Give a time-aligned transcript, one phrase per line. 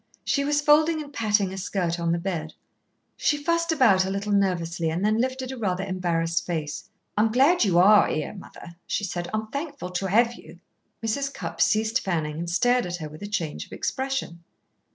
[0.25, 2.55] She was folding and patting a skirt on the bed.
[3.17, 6.89] She fussed about a little nervously and then lifted a rather embarrassed face.
[7.15, 9.29] "I'm glad you are here, mother," she said.
[9.31, 10.59] "I'm thankful to have you!"
[11.05, 11.31] Mrs.
[11.31, 14.43] Cupp ceased fanning and stared at her with a change of expression.